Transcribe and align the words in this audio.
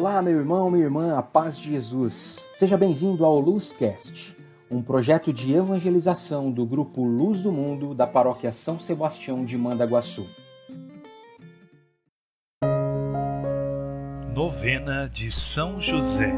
Olá, 0.00 0.22
meu 0.22 0.38
irmão, 0.38 0.70
minha 0.70 0.84
irmã, 0.84 1.18
a 1.18 1.22
paz 1.24 1.58
de 1.58 1.70
Jesus. 1.70 2.46
Seja 2.54 2.76
bem-vindo 2.78 3.24
ao 3.24 3.40
Luzcast, 3.40 4.36
um 4.70 4.80
projeto 4.80 5.32
de 5.32 5.52
evangelização 5.52 6.52
do 6.52 6.64
grupo 6.64 7.02
Luz 7.02 7.42
do 7.42 7.50
Mundo 7.50 7.96
da 7.96 8.06
paróquia 8.06 8.52
São 8.52 8.78
Sebastião 8.78 9.44
de 9.44 9.58
Mandaguaçu. 9.58 10.24
Novena 14.32 15.08
de 15.08 15.32
São 15.32 15.82
José. 15.82 16.32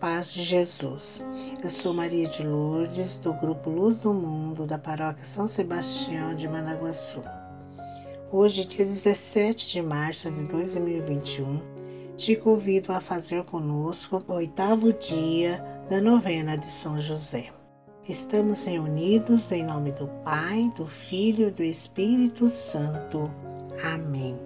Paz 0.00 0.34
de 0.34 0.42
Jesus. 0.42 1.22
Eu 1.62 1.70
sou 1.70 1.94
Maria 1.94 2.26
de 2.26 2.44
Lourdes, 2.44 3.18
do 3.18 3.32
grupo 3.34 3.70
Luz 3.70 3.98
do 3.98 4.12
Mundo 4.12 4.66
da 4.66 4.80
paróquia 4.80 5.24
São 5.24 5.46
Sebastião 5.46 6.34
de 6.34 6.48
Mandaguaçu. 6.48 7.22
Hoje, 8.32 8.66
dia 8.66 8.84
17 8.84 9.72
de 9.72 9.82
março 9.82 10.30
de 10.30 10.42
2021, 10.44 11.60
te 12.16 12.34
convido 12.34 12.92
a 12.92 13.00
fazer 13.00 13.44
conosco 13.44 14.24
o 14.26 14.32
oitavo 14.32 14.92
dia 14.92 15.64
da 15.88 16.00
novena 16.00 16.56
de 16.56 16.68
São 16.70 16.98
José. 16.98 17.50
Estamos 18.08 18.64
reunidos 18.64 19.52
em 19.52 19.62
nome 19.64 19.92
do 19.92 20.08
Pai, 20.24 20.72
do 20.76 20.86
Filho 20.86 21.48
e 21.48 21.50
do 21.50 21.62
Espírito 21.62 22.48
Santo. 22.48 23.30
Amém. 23.84 24.36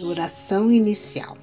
Oração 0.00 0.70
inicial. 0.70 1.36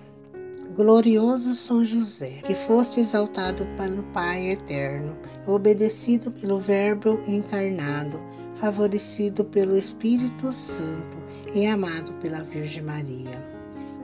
Glorioso 0.76 1.53
São 1.53 1.84
José, 1.84 2.41
que 2.45 2.53
foste 2.53 2.99
exaltado 2.99 3.65
pelo 3.77 4.03
Pai 4.13 4.51
eterno, 4.51 5.17
obedecido 5.48 6.31
pelo 6.31 6.59
Verbo 6.59 7.20
encarnado, 7.27 8.20
favorecido 8.59 9.45
pelo 9.45 9.77
Espírito 9.77 10.51
Santo 10.51 11.17
e 11.53 11.65
amado 11.65 12.13
pela 12.21 12.43
Virgem 12.43 12.84
Maria. 12.84 13.43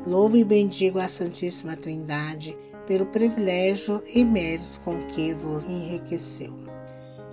Louvo 0.05 0.35
e 0.35 0.43
bendigo 0.43 0.99
a 0.99 1.07
Santíssima 1.07 1.75
Trindade 1.75 2.57
pelo 2.87 3.05
privilégio 3.07 4.01
e 4.13 4.23
mérito 4.23 4.79
com 4.83 4.97
que 5.07 5.33
vos 5.33 5.63
enriqueceu. 5.65 6.53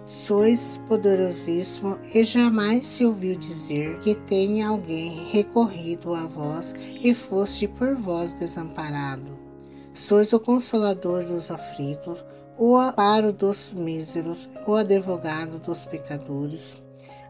Sois 0.06 0.80
poderosíssimo 0.88 1.98
e 2.14 2.24
jamais 2.24 2.86
se 2.86 3.04
ouviu 3.04 3.36
dizer 3.36 3.98
que 3.98 4.14
tenha 4.14 4.68
alguém 4.68 5.30
recorrido 5.30 6.14
a 6.14 6.26
vós 6.26 6.74
e 7.02 7.12
foste 7.14 7.68
por 7.68 7.94
vós 7.94 8.32
desamparado. 8.32 9.38
Sois 9.92 10.32
o 10.32 10.40
consolador 10.40 11.24
dos 11.24 11.50
aflitos, 11.50 12.24
o 12.56 12.76
amparo 12.76 13.32
dos 13.32 13.74
míseros, 13.74 14.48
o 14.66 14.74
advogado 14.74 15.58
dos 15.58 15.84
pecadores. 15.84 16.76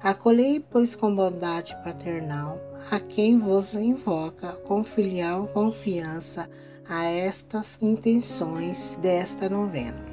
Acolhei, 0.02 0.60
pois, 0.60 0.94
com 0.94 1.14
bondade 1.14 1.76
paternal 1.82 2.60
a 2.90 3.00
quem 3.00 3.38
vos 3.38 3.74
invoca 3.74 4.52
com 4.64 4.84
filial 4.84 5.48
confiança 5.48 6.48
a 6.88 7.04
estas 7.04 7.78
intenções 7.82 8.96
desta 9.02 9.48
novena. 9.48 10.04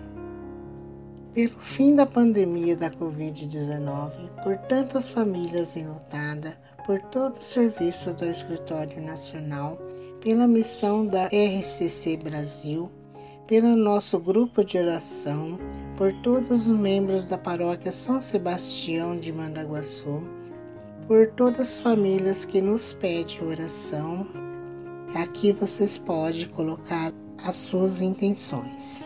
Pelo 1.34 1.60
fim 1.60 1.96
da 1.96 2.06
pandemia 2.06 2.76
da 2.76 2.90
Covid-19, 2.90 4.44
por 4.44 4.58
tantas 4.58 5.12
famílias 5.12 5.76
enlutadas, 5.78 6.56
por 6.86 7.00
todo 7.04 7.36
o 7.36 7.44
serviço 7.44 8.14
do 8.14 8.26
Escritório 8.26 9.02
Nacional, 9.02 9.78
pela 10.20 10.48
missão 10.48 11.06
da 11.06 11.28
RCC 11.28 12.18
Brasil, 12.18 12.90
pelo 13.48 13.76
nosso 13.76 14.20
grupo 14.20 14.64
de 14.64 14.78
oração, 14.78 15.58
por 15.96 16.12
todos 16.24 16.50
os 16.50 16.68
membros 16.68 17.26
da 17.26 17.38
paróquia 17.38 17.92
São 17.92 18.20
Sebastião 18.20 19.20
de 19.20 19.32
Mandaguaçu, 19.32 20.24
por 21.08 21.28
todas 21.34 21.60
as 21.60 21.80
famílias 21.80 22.44
que 22.44 22.60
nos 22.60 22.94
pedem 22.94 23.48
oração. 23.48 24.26
Aqui 25.14 25.52
vocês 25.54 25.98
podem 25.98 26.48
colocar 26.50 27.14
as 27.44 27.56
suas 27.56 28.02
intenções. 28.02 29.04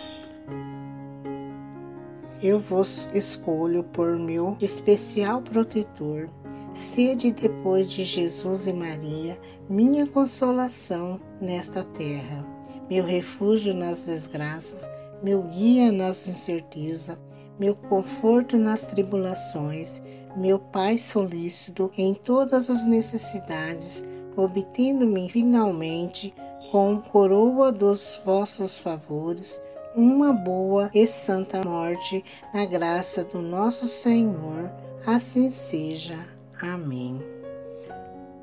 Eu 2.42 2.62
vos 2.62 3.10
escolho 3.14 3.84
por 3.84 4.18
meu 4.18 4.56
especial 4.62 5.42
protetor. 5.42 6.30
Sede 6.74 7.34
depois 7.34 7.92
de 7.92 8.06
Jesus 8.06 8.66
e 8.68 8.72
Maria, 8.72 9.38
minha 9.70 10.08
consolação 10.08 11.20
nesta 11.42 11.84
terra 11.84 12.59
meu 12.90 13.04
refúgio 13.04 13.74
nas 13.74 14.04
desgraças, 14.04 14.90
meu 15.22 15.44
guia 15.44 15.92
nas 15.92 16.28
incertezas, 16.28 17.20
meu 17.60 17.76
conforto 17.76 18.58
nas 18.58 18.82
tribulações, 18.82 20.02
meu 20.38 20.58
Pai 20.58 20.98
solícito 20.98 21.92
em 21.98 22.14
todas 22.14 22.70
as 22.70 22.86
necessidades, 22.86 24.04
obtendo-me 24.36 25.30
finalmente 25.30 26.34
com 26.72 27.02
coroa 27.02 27.72
dos 27.72 28.22
vossos 28.24 28.80
favores, 28.80 29.60
uma 29.96 30.32
boa 30.32 30.90
e 30.94 31.06
santa 31.06 31.64
morte 31.64 32.24
na 32.54 32.66
graça 32.66 33.24
do 33.24 33.42
nosso 33.42 33.88
Senhor. 33.88 34.72
Assim 35.06 35.50
seja. 35.50 36.18
Amém. 36.62 37.20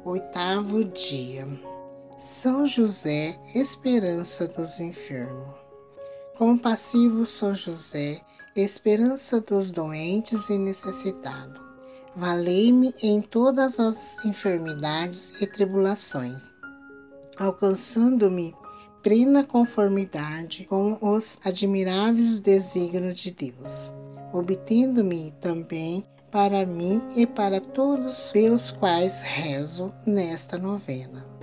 Oitavo 0.04 0.84
dia. 0.84 1.46
São 2.18 2.64
José, 2.64 3.38
esperança 3.54 4.48
dos 4.48 4.80
enfermos. 4.80 5.54
Compassivo 6.38 7.26
São 7.26 7.54
José, 7.54 8.22
esperança 8.56 9.38
dos 9.38 9.70
doentes 9.70 10.48
e 10.48 10.56
necessitados. 10.56 11.60
Valei-me 12.16 12.94
em 13.02 13.20
todas 13.20 13.78
as 13.78 14.24
enfermidades 14.24 15.34
e 15.42 15.46
tribulações, 15.46 16.42
alcançando-me 17.36 18.54
plena 19.02 19.44
conformidade 19.44 20.64
com 20.64 20.96
os 21.02 21.38
admiráveis 21.44 22.40
desígnios 22.40 23.18
de 23.18 23.30
Deus, 23.30 23.92
obtendo-me 24.32 25.32
também 25.32 26.02
para 26.30 26.64
mim 26.64 27.02
e 27.14 27.26
para 27.26 27.60
todos 27.60 28.32
pelos 28.32 28.72
quais 28.72 29.20
rezo 29.20 29.92
nesta 30.06 30.56
novena 30.56 31.35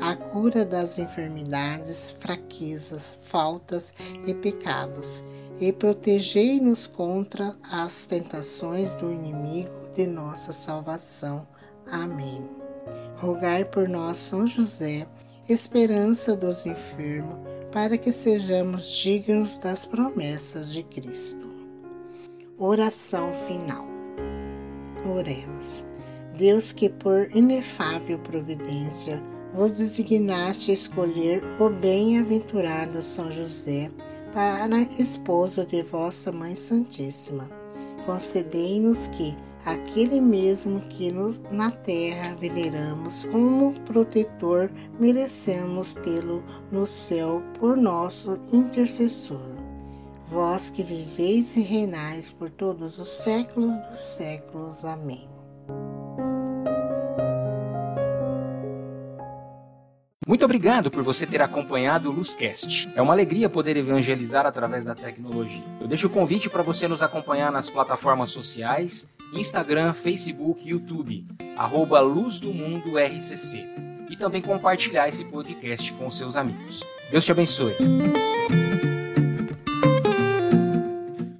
a 0.00 0.16
cura 0.16 0.64
das 0.64 0.98
enfermidades, 0.98 2.16
fraquezas, 2.18 3.20
faltas 3.24 3.92
e 4.26 4.32
pecados, 4.34 5.22
e 5.60 5.70
protegei-nos 5.72 6.86
contra 6.86 7.54
as 7.70 8.06
tentações 8.06 8.94
do 8.94 9.12
inimigo 9.12 9.90
de 9.94 10.06
nossa 10.06 10.52
salvação. 10.52 11.46
Amém. 11.90 12.42
Rogai 13.18 13.64
por 13.64 13.86
nós, 13.88 14.16
São 14.16 14.46
José, 14.46 15.06
esperança 15.48 16.34
dos 16.34 16.64
enfermos, 16.64 17.38
para 17.70 17.98
que 17.98 18.10
sejamos 18.10 18.88
dignos 18.96 19.58
das 19.58 19.84
promessas 19.84 20.72
de 20.72 20.82
Cristo. 20.84 21.46
Oração 22.58 23.32
final. 23.46 23.86
Oremos. 25.14 25.84
Deus 26.36 26.72
que 26.72 26.88
por 26.88 27.30
inefável 27.36 28.18
providência 28.20 29.22
vos 29.54 29.72
designaste 29.72 30.72
escolher 30.72 31.42
o 31.58 31.68
bem-aventurado 31.70 33.02
São 33.02 33.30
José 33.30 33.90
para 34.32 34.80
esposo 34.98 35.66
de 35.66 35.82
vossa 35.82 36.30
Mãe 36.30 36.54
Santíssima. 36.54 37.50
Concedei-nos 38.06 39.08
que 39.08 39.36
aquele 39.64 40.20
mesmo 40.20 40.80
que 40.82 41.10
nos 41.10 41.40
na 41.50 41.70
terra 41.70 42.34
veneramos 42.36 43.24
como 43.24 43.74
protetor, 43.80 44.70
merecemos 44.98 45.94
tê-lo 45.94 46.42
no 46.70 46.86
céu 46.86 47.42
por 47.58 47.76
nosso 47.76 48.40
intercessor. 48.52 49.40
Vós 50.30 50.70
que 50.70 50.84
viveis 50.84 51.56
e 51.56 51.60
reinais 51.60 52.30
por 52.30 52.50
todos 52.50 52.98
os 52.98 53.08
séculos 53.08 53.76
dos 53.88 53.98
séculos. 53.98 54.84
Amém. 54.84 55.39
Muito 60.26 60.44
obrigado 60.44 60.90
por 60.90 61.02
você 61.02 61.26
ter 61.26 61.40
acompanhado 61.40 62.10
o 62.10 62.12
Luzcast. 62.12 62.92
É 62.94 63.00
uma 63.00 63.14
alegria 63.14 63.48
poder 63.48 63.76
evangelizar 63.78 64.44
através 64.44 64.84
da 64.84 64.94
tecnologia. 64.94 65.64
Eu 65.80 65.88
deixo 65.88 66.08
o 66.08 66.10
convite 66.10 66.50
para 66.50 66.62
você 66.62 66.86
nos 66.86 67.00
acompanhar 67.00 67.50
nas 67.50 67.70
plataformas 67.70 68.30
sociais, 68.30 69.16
Instagram, 69.32 69.94
Facebook, 69.94 70.68
YouTube, 70.68 71.26
arroba 71.56 72.00
Luz 72.00 72.38
do 72.38 72.52
Mundo 72.52 72.98
RCC. 72.98 73.66
E 74.10 74.16
também 74.16 74.42
compartilhar 74.42 75.08
esse 75.08 75.24
podcast 75.24 75.90
com 75.94 76.10
seus 76.10 76.36
amigos. 76.36 76.84
Deus 77.10 77.24
te 77.24 77.32
abençoe. 77.32 77.76